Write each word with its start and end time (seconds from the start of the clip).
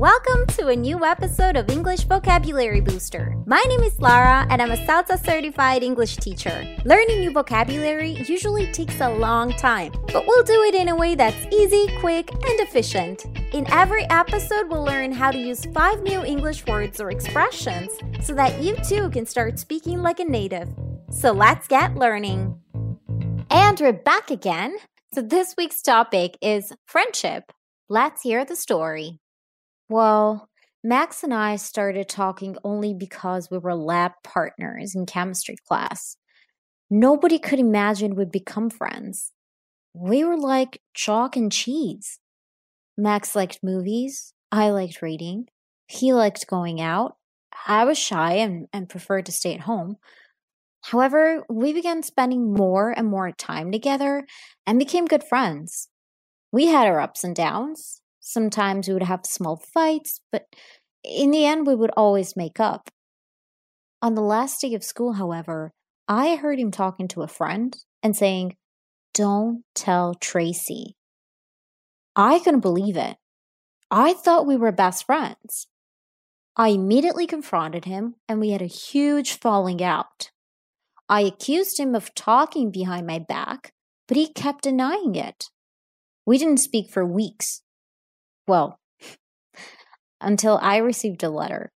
Welcome 0.00 0.46
to 0.56 0.68
a 0.68 0.74
new 0.74 1.04
episode 1.04 1.56
of 1.56 1.68
English 1.68 2.04
Vocabulary 2.04 2.80
Booster. 2.80 3.36
My 3.44 3.62
name 3.68 3.82
is 3.82 4.00
Lara 4.00 4.46
and 4.48 4.62
I'm 4.62 4.70
a 4.70 4.76
CELTA 4.86 5.22
certified 5.22 5.82
English 5.82 6.16
teacher. 6.16 6.74
Learning 6.86 7.20
new 7.20 7.30
vocabulary 7.30 8.12
usually 8.26 8.72
takes 8.72 8.98
a 9.02 9.10
long 9.10 9.52
time, 9.58 9.92
but 10.10 10.26
we'll 10.26 10.42
do 10.42 10.62
it 10.62 10.74
in 10.74 10.88
a 10.88 10.96
way 10.96 11.14
that's 11.14 11.54
easy, 11.54 11.86
quick, 11.98 12.32
and 12.32 12.60
efficient. 12.60 13.26
In 13.52 13.70
every 13.70 14.08
episode, 14.08 14.70
we'll 14.70 14.84
learn 14.84 15.12
how 15.12 15.30
to 15.30 15.36
use 15.36 15.66
five 15.66 16.02
new 16.02 16.24
English 16.24 16.64
words 16.66 16.98
or 16.98 17.10
expressions 17.10 17.90
so 18.22 18.32
that 18.32 18.62
you 18.62 18.76
too 18.76 19.10
can 19.10 19.26
start 19.26 19.58
speaking 19.58 20.00
like 20.00 20.18
a 20.18 20.24
native. 20.24 20.70
So 21.10 21.32
let's 21.32 21.68
get 21.68 21.96
learning. 21.96 22.58
And 23.50 23.78
we're 23.78 23.92
back 23.92 24.30
again. 24.30 24.78
So 25.12 25.20
this 25.20 25.56
week's 25.58 25.82
topic 25.82 26.38
is 26.40 26.72
friendship. 26.86 27.52
Let's 27.90 28.22
hear 28.22 28.46
the 28.46 28.56
story. 28.56 29.20
Well, 29.90 30.48
Max 30.84 31.24
and 31.24 31.34
I 31.34 31.56
started 31.56 32.08
talking 32.08 32.56
only 32.62 32.94
because 32.94 33.50
we 33.50 33.58
were 33.58 33.74
lab 33.74 34.12
partners 34.22 34.94
in 34.94 35.04
chemistry 35.04 35.56
class. 35.66 36.16
Nobody 36.88 37.40
could 37.40 37.58
imagine 37.58 38.14
we'd 38.14 38.30
become 38.30 38.70
friends. 38.70 39.32
We 39.92 40.22
were 40.22 40.38
like 40.38 40.80
chalk 40.94 41.34
and 41.34 41.50
cheese. 41.50 42.20
Max 42.96 43.34
liked 43.34 43.64
movies. 43.64 44.32
I 44.52 44.70
liked 44.70 45.02
reading. 45.02 45.46
He 45.88 46.12
liked 46.12 46.46
going 46.46 46.80
out. 46.80 47.16
I 47.66 47.84
was 47.84 47.98
shy 47.98 48.34
and, 48.34 48.68
and 48.72 48.88
preferred 48.88 49.26
to 49.26 49.32
stay 49.32 49.54
at 49.54 49.62
home. 49.62 49.96
However, 50.82 51.42
we 51.50 51.72
began 51.72 52.04
spending 52.04 52.54
more 52.54 52.92
and 52.96 53.08
more 53.08 53.32
time 53.32 53.72
together 53.72 54.24
and 54.68 54.78
became 54.78 55.06
good 55.06 55.24
friends. 55.24 55.88
We 56.52 56.66
had 56.66 56.86
our 56.86 57.00
ups 57.00 57.24
and 57.24 57.34
downs. 57.34 58.00
Sometimes 58.30 58.86
we 58.86 58.94
would 58.94 59.02
have 59.02 59.26
small 59.26 59.56
fights, 59.56 60.20
but 60.30 60.46
in 61.02 61.32
the 61.32 61.44
end, 61.44 61.66
we 61.66 61.74
would 61.74 61.90
always 61.96 62.36
make 62.36 62.60
up. 62.60 62.88
On 64.00 64.14
the 64.14 64.22
last 64.22 64.60
day 64.60 64.72
of 64.74 64.84
school, 64.84 65.14
however, 65.14 65.72
I 66.06 66.36
heard 66.36 66.60
him 66.60 66.70
talking 66.70 67.08
to 67.08 67.22
a 67.22 67.26
friend 67.26 67.76
and 68.04 68.16
saying, 68.16 68.54
Don't 69.14 69.64
tell 69.74 70.14
Tracy. 70.14 70.94
I 72.14 72.38
couldn't 72.38 72.60
believe 72.60 72.96
it. 72.96 73.16
I 73.90 74.12
thought 74.12 74.46
we 74.46 74.56
were 74.56 74.70
best 74.70 75.06
friends. 75.06 75.66
I 76.56 76.68
immediately 76.68 77.26
confronted 77.26 77.84
him 77.84 78.14
and 78.28 78.38
we 78.38 78.50
had 78.50 78.62
a 78.62 78.66
huge 78.66 79.40
falling 79.40 79.82
out. 79.82 80.30
I 81.08 81.22
accused 81.22 81.80
him 81.80 81.96
of 81.96 82.14
talking 82.14 82.70
behind 82.70 83.08
my 83.08 83.18
back, 83.18 83.72
but 84.06 84.16
he 84.16 84.32
kept 84.32 84.62
denying 84.62 85.16
it. 85.16 85.46
We 86.24 86.38
didn't 86.38 86.58
speak 86.58 86.90
for 86.90 87.04
weeks. 87.04 87.62
Well, 88.50 88.80
until 90.20 90.58
I 90.60 90.78
received 90.78 91.22
a 91.22 91.30
letter. 91.30 91.70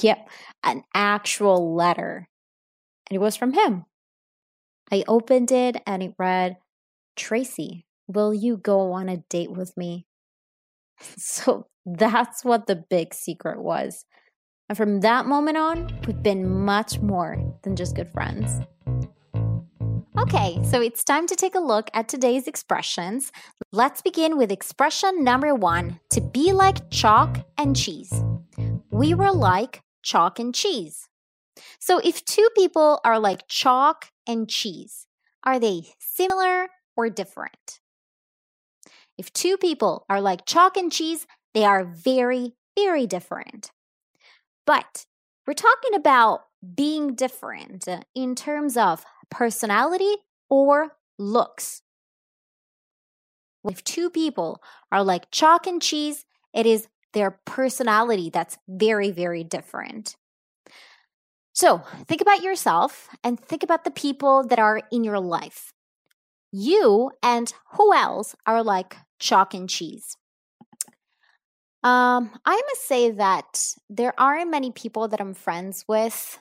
yep, 0.00 0.26
an 0.64 0.84
actual 0.94 1.74
letter. 1.74 2.30
And 3.10 3.14
it 3.14 3.20
was 3.20 3.36
from 3.36 3.52
him. 3.52 3.84
I 4.90 5.04
opened 5.06 5.52
it 5.52 5.76
and 5.86 6.02
it 6.02 6.14
read, 6.18 6.56
Tracy, 7.14 7.84
will 8.08 8.32
you 8.32 8.56
go 8.56 8.92
on 8.92 9.10
a 9.10 9.18
date 9.28 9.52
with 9.52 9.76
me? 9.76 10.06
So 11.18 11.66
that's 11.84 12.42
what 12.42 12.66
the 12.66 12.82
big 12.88 13.12
secret 13.12 13.60
was. 13.60 14.06
And 14.70 14.78
from 14.78 15.00
that 15.00 15.26
moment 15.26 15.58
on, 15.58 15.94
we've 16.06 16.22
been 16.22 16.48
much 16.64 17.00
more 17.00 17.36
than 17.64 17.76
just 17.76 17.94
good 17.94 18.10
friends. 18.10 18.62
Okay, 20.18 20.58
so 20.64 20.80
it's 20.80 21.04
time 21.04 21.26
to 21.26 21.36
take 21.36 21.54
a 21.54 21.60
look 21.60 21.90
at 21.92 22.08
today's 22.08 22.48
expressions. 22.48 23.30
Let's 23.70 24.00
begin 24.00 24.38
with 24.38 24.50
expression 24.50 25.22
number 25.22 25.54
one 25.54 26.00
to 26.10 26.22
be 26.22 26.54
like 26.54 26.90
chalk 26.90 27.46
and 27.58 27.76
cheese. 27.76 28.24
We 28.90 29.12
were 29.12 29.30
like 29.30 29.82
chalk 30.02 30.38
and 30.38 30.54
cheese. 30.54 31.06
So 31.80 32.00
if 32.02 32.24
two 32.24 32.48
people 32.56 33.00
are 33.04 33.18
like 33.18 33.46
chalk 33.46 34.06
and 34.26 34.48
cheese, 34.48 35.06
are 35.44 35.58
they 35.58 35.82
similar 35.98 36.68
or 36.96 37.10
different? 37.10 37.80
If 39.18 39.30
two 39.34 39.58
people 39.58 40.06
are 40.08 40.22
like 40.22 40.46
chalk 40.46 40.78
and 40.78 40.90
cheese, 40.90 41.26
they 41.52 41.64
are 41.66 41.84
very, 41.84 42.54
very 42.74 43.06
different. 43.06 43.70
But 44.64 45.04
we're 45.46 45.52
talking 45.52 45.94
about 45.94 46.40
being 46.74 47.14
different 47.14 47.86
in 48.14 48.34
terms 48.34 48.76
of 48.76 49.04
personality 49.30 50.16
or 50.48 50.96
looks. 51.18 51.82
If 53.64 53.82
two 53.82 54.10
people 54.10 54.62
are 54.92 55.02
like 55.02 55.30
chalk 55.30 55.66
and 55.66 55.82
cheese, 55.82 56.24
it 56.54 56.66
is 56.66 56.88
their 57.12 57.40
personality 57.44 58.30
that's 58.30 58.58
very, 58.68 59.10
very 59.10 59.42
different. 59.42 60.16
So 61.52 61.82
think 62.06 62.20
about 62.20 62.42
yourself 62.42 63.08
and 63.24 63.40
think 63.40 63.62
about 63.62 63.84
the 63.84 63.90
people 63.90 64.46
that 64.48 64.58
are 64.58 64.82
in 64.92 65.04
your 65.04 65.18
life. 65.18 65.72
You 66.52 67.10
and 67.22 67.52
who 67.72 67.94
else 67.94 68.36
are 68.46 68.62
like 68.62 68.96
chalk 69.18 69.54
and 69.54 69.68
cheese? 69.68 70.16
Um, 71.82 72.30
I 72.44 72.60
must 72.68 72.86
say 72.86 73.10
that 73.12 73.74
there 73.88 74.12
aren't 74.18 74.50
many 74.50 74.70
people 74.70 75.08
that 75.08 75.20
I'm 75.20 75.34
friends 75.34 75.84
with 75.88 76.38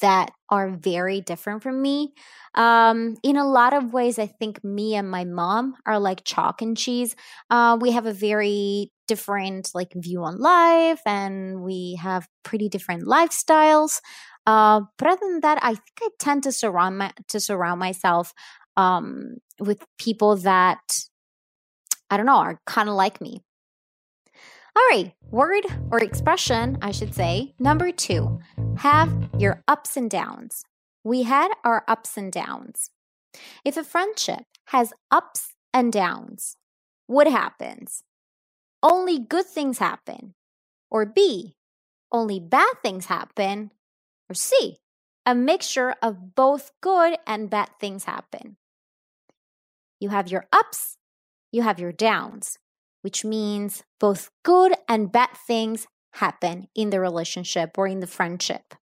that 0.00 0.30
are 0.50 0.70
very 0.70 1.20
different 1.20 1.62
from 1.62 1.80
me. 1.82 2.12
Um, 2.54 3.16
in 3.22 3.36
a 3.36 3.46
lot 3.48 3.72
of 3.74 3.92
ways, 3.92 4.18
I 4.18 4.26
think 4.26 4.62
me 4.64 4.94
and 4.94 5.10
my 5.10 5.24
mom 5.24 5.74
are 5.86 5.98
like 5.98 6.24
chalk 6.24 6.62
and 6.62 6.76
cheese. 6.76 7.14
Uh, 7.50 7.76
we 7.80 7.92
have 7.92 8.06
a 8.06 8.12
very 8.12 8.90
different 9.06 9.70
like 9.74 9.92
view 9.94 10.22
on 10.24 10.38
life, 10.38 11.00
and 11.06 11.62
we 11.62 11.98
have 12.00 12.26
pretty 12.44 12.68
different 12.68 13.04
lifestyles. 13.04 14.00
Uh, 14.46 14.82
but 14.96 15.08
other 15.08 15.20
than 15.20 15.40
that, 15.40 15.58
I 15.62 15.70
think 15.74 15.98
I 16.02 16.08
tend 16.18 16.42
to 16.44 16.52
surround 16.52 16.98
my 16.98 17.12
to 17.28 17.40
surround 17.40 17.80
myself 17.80 18.32
um, 18.76 19.36
with 19.60 19.84
people 19.98 20.36
that 20.36 20.80
I 22.10 22.16
don't 22.16 22.26
know 22.26 22.36
are 22.36 22.60
kind 22.66 22.88
of 22.88 22.94
like 22.94 23.20
me. 23.20 23.42
All 24.78 24.86
right, 24.96 25.12
word 25.32 25.66
or 25.90 25.98
expression, 25.98 26.78
I 26.80 26.92
should 26.92 27.12
say. 27.12 27.52
Number 27.58 27.90
two, 27.90 28.38
have 28.76 29.12
your 29.36 29.64
ups 29.66 29.96
and 29.96 30.08
downs. 30.08 30.62
We 31.02 31.24
had 31.24 31.50
our 31.64 31.82
ups 31.88 32.16
and 32.16 32.30
downs. 32.30 32.90
If 33.64 33.76
a 33.76 33.82
friendship 33.82 34.44
has 34.66 34.92
ups 35.10 35.54
and 35.74 35.92
downs, 35.92 36.58
what 37.08 37.26
happens? 37.26 38.04
Only 38.80 39.18
good 39.18 39.46
things 39.46 39.78
happen. 39.78 40.34
Or 40.92 41.04
B, 41.04 41.56
only 42.12 42.38
bad 42.38 42.74
things 42.80 43.06
happen. 43.06 43.72
Or 44.30 44.34
C, 44.34 44.76
a 45.26 45.34
mixture 45.34 45.96
of 46.00 46.36
both 46.36 46.70
good 46.80 47.18
and 47.26 47.50
bad 47.50 47.70
things 47.80 48.04
happen. 48.04 48.56
You 49.98 50.10
have 50.10 50.28
your 50.28 50.46
ups, 50.52 50.98
you 51.50 51.62
have 51.62 51.80
your 51.80 51.90
downs 51.90 52.58
which 53.08 53.24
means 53.24 53.84
both 53.98 54.30
good 54.44 54.74
and 54.86 55.10
bad 55.10 55.30
things 55.46 55.86
happen 56.12 56.68
in 56.74 56.90
the 56.90 57.00
relationship 57.00 57.70
or 57.78 57.88
in 57.88 58.00
the 58.00 58.06
friendship. 58.06 58.74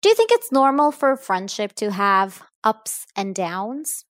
Do 0.00 0.08
you 0.08 0.14
think 0.14 0.30
it's 0.30 0.52
normal 0.52 0.92
for 0.92 1.10
a 1.10 1.18
friendship 1.18 1.74
to 1.82 1.90
have 1.90 2.44
ups 2.62 3.06
and 3.16 3.34
downs? 3.34 4.04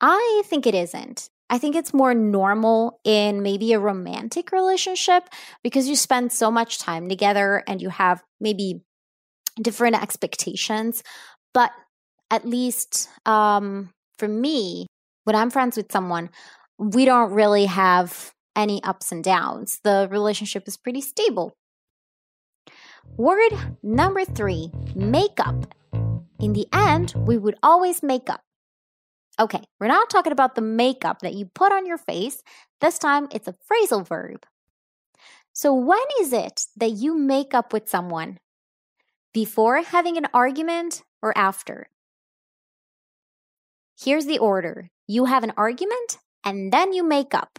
I 0.00 0.42
think 0.46 0.64
it 0.64 0.76
isn't. 0.76 1.28
I 1.50 1.58
think 1.58 1.74
it's 1.74 1.92
more 1.92 2.14
normal 2.14 3.00
in 3.02 3.42
maybe 3.42 3.72
a 3.72 3.80
romantic 3.80 4.52
relationship 4.52 5.28
because 5.64 5.88
you 5.88 5.96
spend 5.96 6.32
so 6.32 6.52
much 6.52 6.78
time 6.78 7.08
together 7.08 7.64
and 7.66 7.82
you 7.82 7.88
have 7.88 8.22
maybe 8.40 8.84
different 9.60 10.00
expectations. 10.00 11.02
But 11.52 11.72
at 12.30 12.46
least 12.46 13.08
um, 13.26 13.90
for 14.20 14.28
me, 14.28 14.86
when 15.24 15.34
I'm 15.34 15.50
friends 15.50 15.76
with 15.76 15.90
someone, 15.90 16.30
we 16.80 17.04
don't 17.04 17.32
really 17.32 17.66
have 17.66 18.32
any 18.56 18.82
ups 18.82 19.12
and 19.12 19.22
downs. 19.22 19.80
The 19.84 20.08
relationship 20.10 20.66
is 20.66 20.78
pretty 20.78 21.02
stable. 21.02 21.52
Word 23.18 23.52
number 23.82 24.24
three 24.24 24.72
makeup. 24.94 25.74
In 26.38 26.54
the 26.54 26.66
end, 26.72 27.12
we 27.16 27.36
would 27.36 27.56
always 27.62 28.02
make 28.02 28.30
up. 28.30 28.40
Okay, 29.38 29.62
we're 29.78 29.88
not 29.88 30.08
talking 30.08 30.32
about 30.32 30.54
the 30.54 30.62
makeup 30.62 31.20
that 31.20 31.34
you 31.34 31.46
put 31.54 31.70
on 31.70 31.84
your 31.84 31.98
face. 31.98 32.42
This 32.80 32.98
time 32.98 33.28
it's 33.30 33.46
a 33.46 33.54
phrasal 33.70 34.06
verb. 34.06 34.46
So, 35.52 35.74
when 35.74 36.00
is 36.20 36.32
it 36.32 36.64
that 36.76 36.92
you 36.92 37.14
make 37.14 37.52
up 37.52 37.74
with 37.74 37.90
someone? 37.90 38.38
Before 39.34 39.82
having 39.82 40.16
an 40.16 40.28
argument 40.32 41.02
or 41.20 41.36
after? 41.36 41.90
Here's 44.02 44.24
the 44.24 44.38
order 44.38 44.88
you 45.06 45.26
have 45.26 45.44
an 45.44 45.52
argument, 45.56 46.18
and 46.44 46.72
then 46.72 46.92
you 46.92 47.02
make 47.02 47.34
up. 47.34 47.58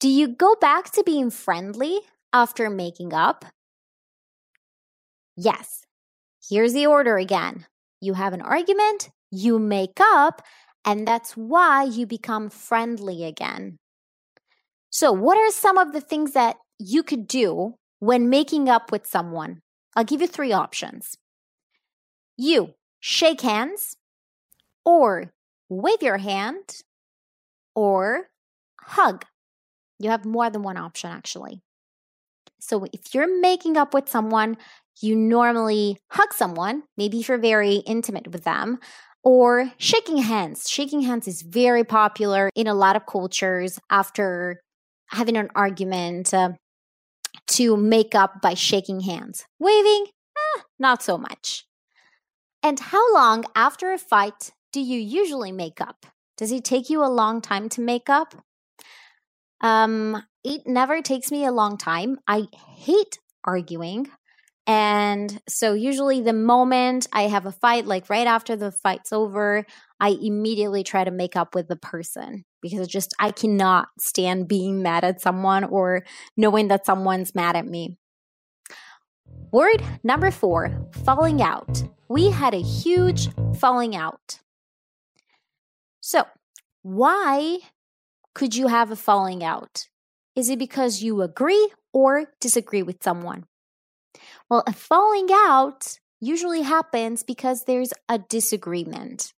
Do 0.00 0.08
you 0.08 0.28
go 0.28 0.56
back 0.60 0.90
to 0.92 1.02
being 1.04 1.30
friendly 1.30 2.00
after 2.32 2.68
making 2.68 3.12
up? 3.12 3.44
Yes. 5.36 5.86
Here's 6.48 6.72
the 6.72 6.86
order 6.86 7.16
again. 7.16 7.66
You 8.00 8.14
have 8.14 8.32
an 8.32 8.42
argument, 8.42 9.10
you 9.30 9.58
make 9.58 9.98
up, 10.00 10.42
and 10.84 11.06
that's 11.06 11.36
why 11.36 11.84
you 11.84 12.06
become 12.06 12.50
friendly 12.50 13.24
again. 13.24 13.78
So, 14.90 15.12
what 15.12 15.38
are 15.38 15.50
some 15.50 15.78
of 15.78 15.92
the 15.92 16.00
things 16.00 16.32
that 16.32 16.56
you 16.78 17.02
could 17.02 17.26
do 17.28 17.76
when 18.00 18.28
making 18.28 18.68
up 18.68 18.90
with 18.90 19.06
someone? 19.06 19.60
I'll 19.94 20.04
give 20.04 20.20
you 20.20 20.26
three 20.26 20.52
options. 20.52 21.16
You 22.36 22.74
shake 22.98 23.40
hands, 23.42 23.96
or 24.84 25.32
wave 25.68 26.02
your 26.02 26.18
hand, 26.18 26.82
or 27.74 28.28
hug. 28.80 29.24
You 29.98 30.10
have 30.10 30.24
more 30.24 30.50
than 30.50 30.62
one 30.62 30.76
option, 30.76 31.10
actually. 31.10 31.62
So, 32.60 32.86
if 32.92 33.14
you're 33.14 33.40
making 33.40 33.76
up 33.76 33.94
with 33.94 34.08
someone, 34.08 34.56
you 35.00 35.16
normally 35.16 35.98
hug 36.10 36.32
someone, 36.32 36.84
maybe 36.96 37.20
if 37.20 37.28
you're 37.28 37.38
very 37.38 37.76
intimate 37.76 38.28
with 38.28 38.44
them, 38.44 38.78
or 39.24 39.72
shaking 39.78 40.18
hands. 40.18 40.68
Shaking 40.68 41.02
hands 41.02 41.28
is 41.28 41.42
very 41.42 41.84
popular 41.84 42.50
in 42.54 42.66
a 42.66 42.74
lot 42.74 42.96
of 42.96 43.06
cultures 43.06 43.78
after 43.90 44.60
having 45.08 45.36
an 45.36 45.48
argument 45.54 46.32
uh, 46.34 46.50
to 47.48 47.76
make 47.76 48.14
up 48.14 48.40
by 48.40 48.54
shaking 48.54 49.00
hands. 49.00 49.44
Waving, 49.58 50.06
eh, 50.36 50.60
not 50.78 51.02
so 51.02 51.18
much. 51.18 51.64
And 52.62 52.78
how 52.78 53.12
long 53.14 53.44
after 53.54 53.92
a 53.92 53.98
fight 53.98 54.52
do 54.72 54.80
you 54.80 54.98
usually 54.98 55.52
make 55.52 55.80
up? 55.80 56.06
Does 56.42 56.50
it 56.50 56.64
take 56.64 56.90
you 56.90 57.04
a 57.04 57.06
long 57.06 57.40
time 57.40 57.68
to 57.68 57.80
make 57.80 58.10
up? 58.10 58.34
Um, 59.60 60.24
it 60.42 60.62
never 60.66 61.00
takes 61.00 61.30
me 61.30 61.44
a 61.44 61.52
long 61.52 61.78
time. 61.78 62.18
I 62.26 62.48
hate 62.74 63.20
arguing. 63.44 64.08
And 64.66 65.40
so, 65.48 65.74
usually, 65.74 66.20
the 66.20 66.32
moment 66.32 67.06
I 67.12 67.28
have 67.28 67.46
a 67.46 67.52
fight, 67.52 67.86
like 67.86 68.10
right 68.10 68.26
after 68.26 68.56
the 68.56 68.72
fight's 68.72 69.12
over, 69.12 69.64
I 70.00 70.18
immediately 70.20 70.82
try 70.82 71.04
to 71.04 71.12
make 71.12 71.36
up 71.36 71.54
with 71.54 71.68
the 71.68 71.76
person 71.76 72.44
because 72.60 72.80
it 72.80 72.90
just, 72.90 73.14
I 73.20 73.30
cannot 73.30 73.90
stand 74.00 74.48
being 74.48 74.82
mad 74.82 75.04
at 75.04 75.20
someone 75.20 75.62
or 75.62 76.04
knowing 76.36 76.66
that 76.66 76.86
someone's 76.86 77.36
mad 77.36 77.54
at 77.54 77.68
me. 77.68 77.98
Word 79.52 79.80
number 80.02 80.32
four 80.32 80.88
falling 81.04 81.40
out. 81.40 81.84
We 82.08 82.30
had 82.30 82.52
a 82.52 82.60
huge 82.60 83.28
falling 83.60 83.94
out. 83.94 84.40
So, 86.02 86.24
why 86.82 87.58
could 88.34 88.56
you 88.56 88.66
have 88.66 88.90
a 88.90 88.96
falling 88.96 89.44
out? 89.44 89.86
Is 90.34 90.50
it 90.50 90.58
because 90.58 91.00
you 91.00 91.22
agree 91.22 91.70
or 91.92 92.26
disagree 92.40 92.82
with 92.82 93.02
someone? 93.02 93.46
Well, 94.50 94.64
a 94.66 94.72
falling 94.72 95.28
out 95.30 95.98
usually 96.20 96.62
happens 96.62 97.22
because 97.22 97.64
there's 97.64 97.92
a 98.08 98.18
disagreement. 98.18 99.32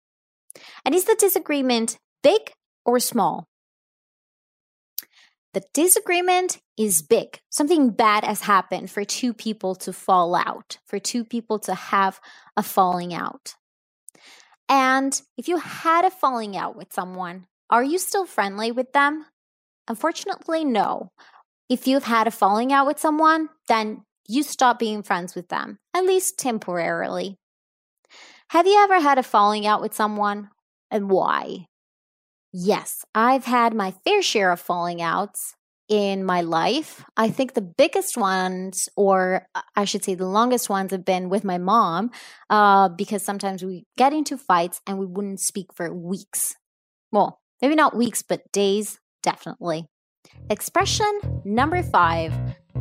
And 0.85 0.95
is 0.95 1.05
the 1.05 1.17
disagreement 1.19 1.99
big 2.23 2.53
or 2.85 3.01
small? 3.01 3.49
The 5.53 5.65
disagreement 5.75 6.61
is 6.79 7.03
big. 7.03 7.41
Something 7.51 7.91
bad 7.91 8.23
has 8.23 8.43
happened 8.43 8.91
for 8.91 9.05
two 9.05 9.35
people 9.35 9.75
to 9.77 9.93
fall 9.93 10.37
out, 10.37 10.79
for 10.87 11.01
two 11.01 11.25
people 11.25 11.59
to 11.61 11.75
have 11.75 12.21
a 12.57 12.63
falling 12.63 13.13
out. 13.13 13.57
And 14.73 15.21
if 15.37 15.49
you 15.49 15.59
had 15.59 16.07
a 16.07 16.11
falling 16.11 16.57
out 16.57 16.77
with 16.77 16.95
someone, 16.95 17.47
are 17.69 17.85
you 17.85 17.99
still 17.99 18.25
friendly 18.25 18.73
with 18.73 18.95
them? 18.95 19.27
Unfortunately, 19.87 20.65
no. 20.65 21.11
If 21.69 21.87
you've 21.87 22.05
had 22.05 22.27
a 22.27 22.31
falling 22.31 22.73
out 22.73 22.87
with 22.87 22.99
someone, 22.99 23.51
then 23.69 24.07
you 24.27 24.43
stop 24.43 24.79
being 24.79 25.03
friends 25.03 25.35
with 25.35 25.51
them, 25.51 25.79
at 25.93 26.07
least 26.07 26.39
temporarily. 26.39 27.37
Have 28.49 28.67
you 28.67 28.83
ever 28.83 28.99
had 28.99 29.19
a 29.19 29.23
falling 29.23 29.67
out 29.67 29.83
with 29.83 29.93
someone 29.93 30.49
and 30.91 31.11
why? 31.11 31.67
Yes, 32.51 33.05
I've 33.15 33.45
had 33.45 33.75
my 33.75 33.91
fair 34.05 34.23
share 34.23 34.51
of 34.51 34.59
falling 34.59 35.03
outs 35.03 35.55
in 35.89 36.25
my 36.25 36.41
life. 36.41 37.05
I 37.17 37.29
think 37.29 37.55
the 37.55 37.61
biggest 37.61 38.17
ones, 38.17 38.89
or 38.97 39.47
uh, 39.55 39.63
I 39.77 39.85
should 39.85 40.05
say 40.05 40.15
the 40.15 40.27
longest 40.27 40.71
ones, 40.71 40.93
have 40.93 41.05
been 41.05 41.29
with 41.29 41.45
my 41.45 41.59
mom 41.59 42.11
uh, 42.51 42.89
because 42.89 43.23
sometimes 43.23 43.65
we 43.65 43.85
get 43.97 44.13
into 44.13 44.39
fights 44.39 44.81
and 44.87 44.99
we 44.99 45.07
wouldn't 45.07 45.41
speak 45.41 45.67
for 45.75 45.93
weeks. 45.93 46.55
Well, 47.11 47.41
maybe 47.61 47.75
not 47.75 47.97
weeks, 47.97 48.23
but 48.23 48.51
days, 48.53 48.99
definitely. 49.23 49.87
Expression 50.51 51.43
number 51.45 51.83
five 51.83 52.33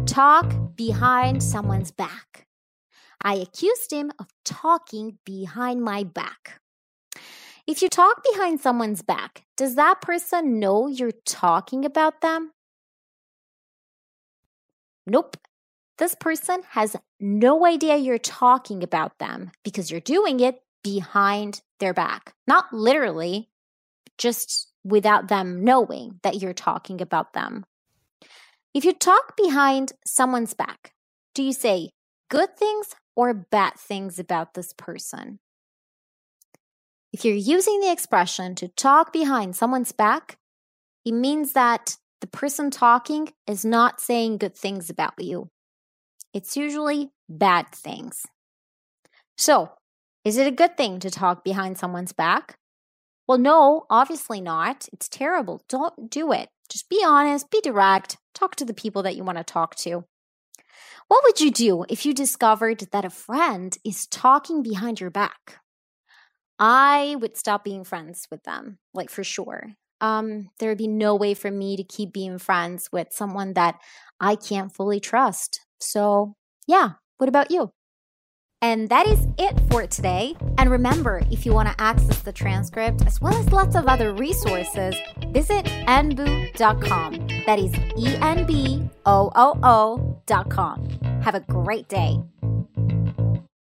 talk 0.05 0.75
behind 0.75 1.43
someone's 1.43 1.91
back. 1.91 2.47
I 3.23 3.35
accused 3.35 3.91
him 3.91 4.11
of 4.19 4.27
talking 4.45 5.19
behind 5.25 5.81
my 5.81 6.03
back. 6.03 6.59
If 7.67 7.81
you 7.81 7.89
talk 7.89 8.23
behind 8.23 8.59
someone's 8.59 9.03
back, 9.03 9.43
does 9.55 9.75
that 9.75 10.01
person 10.01 10.59
know 10.59 10.87
you're 10.87 11.11
talking 11.25 11.85
about 11.85 12.21
them? 12.21 12.51
Nope. 15.05 15.37
This 15.97 16.15
person 16.15 16.61
has 16.69 16.95
no 17.19 17.65
idea 17.65 17.97
you're 17.97 18.17
talking 18.17 18.83
about 18.83 19.19
them 19.19 19.51
because 19.63 19.91
you're 19.91 19.99
doing 19.99 20.39
it 20.39 20.61
behind 20.83 21.61
their 21.79 21.93
back. 21.93 22.33
Not 22.47 22.73
literally, 22.73 23.49
just 24.17 24.71
without 24.83 25.27
them 25.27 25.63
knowing 25.63 26.19
that 26.23 26.41
you're 26.41 26.53
talking 26.53 27.01
about 27.01 27.33
them. 27.33 27.65
If 28.73 28.85
you 28.85 28.93
talk 28.93 29.35
behind 29.35 29.93
someone's 30.05 30.53
back, 30.53 30.93
do 31.35 31.43
you 31.43 31.53
say 31.53 31.91
good 32.29 32.55
things 32.57 32.95
or 33.15 33.33
bad 33.33 33.75
things 33.75 34.17
about 34.17 34.53
this 34.53 34.73
person? 34.73 35.39
If 37.11 37.25
you're 37.25 37.35
using 37.35 37.81
the 37.81 37.91
expression 37.91 38.55
to 38.55 38.69
talk 38.69 39.11
behind 39.11 39.55
someone's 39.55 39.91
back, 39.91 40.37
it 41.03 41.11
means 41.11 41.53
that 41.53 41.97
the 42.21 42.27
person 42.27 42.71
talking 42.71 43.33
is 43.47 43.65
not 43.65 43.99
saying 43.99 44.37
good 44.37 44.55
things 44.55 44.89
about 44.89 45.13
you. 45.17 45.49
It's 46.33 46.55
usually 46.55 47.11
bad 47.27 47.69
things. 47.73 48.25
So, 49.37 49.71
is 50.23 50.37
it 50.37 50.47
a 50.47 50.51
good 50.51 50.77
thing 50.77 50.99
to 50.99 51.09
talk 51.09 51.43
behind 51.43 51.77
someone's 51.77 52.13
back? 52.13 52.57
Well, 53.27 53.37
no, 53.37 53.85
obviously 53.89 54.39
not. 54.39 54.87
It's 54.93 55.09
terrible. 55.09 55.61
Don't 55.67 56.09
do 56.09 56.31
it. 56.31 56.49
Just 56.69 56.89
be 56.89 57.03
honest, 57.05 57.49
be 57.49 57.59
direct, 57.61 58.17
talk 58.33 58.55
to 58.57 58.65
the 58.65 58.73
people 58.73 59.03
that 59.03 59.15
you 59.15 59.23
want 59.23 59.37
to 59.37 59.43
talk 59.43 59.75
to. 59.77 60.05
What 61.07 61.23
would 61.23 61.41
you 61.41 61.51
do 61.51 61.85
if 61.89 62.05
you 62.05 62.13
discovered 62.13 62.87
that 62.91 63.03
a 63.03 63.09
friend 63.09 63.77
is 63.83 64.07
talking 64.07 64.63
behind 64.63 65.01
your 65.01 65.09
back? 65.09 65.59
I 66.57 67.17
would 67.19 67.35
stop 67.35 67.63
being 67.63 67.83
friends 67.83 68.27
with 68.31 68.43
them, 68.43 68.77
like 68.93 69.09
for 69.09 69.23
sure. 69.23 69.73
Um, 70.01 70.49
there 70.59 70.69
would 70.69 70.77
be 70.77 70.87
no 70.87 71.15
way 71.15 71.33
for 71.33 71.51
me 71.51 71.77
to 71.77 71.83
keep 71.83 72.11
being 72.11 72.37
friends 72.37 72.89
with 72.91 73.09
someone 73.11 73.53
that 73.53 73.79
I 74.19 74.35
can't 74.35 74.73
fully 74.73 74.99
trust. 74.99 75.61
So, 75.79 76.35
yeah, 76.67 76.93
what 77.17 77.29
about 77.29 77.51
you? 77.51 77.71
And 78.63 78.89
that 78.89 79.07
is 79.07 79.27
it 79.39 79.59
for 79.71 79.87
today. 79.87 80.35
And 80.59 80.69
remember, 80.69 81.23
if 81.31 81.45
you 81.45 81.53
want 81.53 81.69
to 81.69 81.83
access 81.83 82.19
the 82.19 82.31
transcript 82.31 83.05
as 83.07 83.19
well 83.19 83.35
as 83.35 83.51
lots 83.51 83.75
of 83.75 83.87
other 83.87 84.13
resources, 84.13 84.95
visit 85.29 85.65
enboo.com. 85.65 87.27
That 87.47 87.57
is 87.57 87.73
E 87.97 88.15
N 88.21 88.45
B 88.45 88.87
O 89.05 89.31
O 89.35 89.59
O.com. 89.63 90.87
Have 91.23 91.33
a 91.33 91.39
great 91.39 91.87
day. 91.87 92.17